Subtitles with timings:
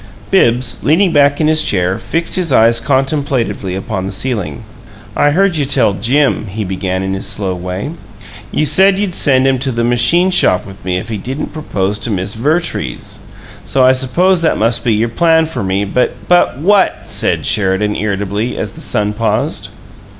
[0.31, 4.63] Bibbs, leaning back in his chair, fixed his eyes contemplatively upon the ceiling.
[5.15, 7.91] "I heard you tell Jim," he began, in his slow way.
[8.51, 11.99] "You said you'd send him to the machine shop with me if he didn't propose
[11.99, 13.19] to Miss Vertrees.
[13.63, 15.85] So I suppose that must be your plan for me.
[15.85, 19.69] But" "But what?" said Sheridan, irritably, as the son paused.